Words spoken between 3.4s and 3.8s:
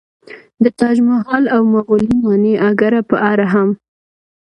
هم